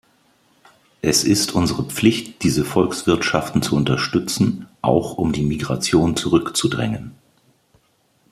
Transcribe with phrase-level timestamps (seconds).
[1.03, 7.11] Es ist unsere Pflicht, diese Volkswirtschaften zu unterstützen, auch um die Migration zurückzudrängen.